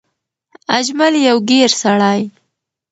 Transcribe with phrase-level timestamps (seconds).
[0.77, 2.21] اجمل يو ګېر سړی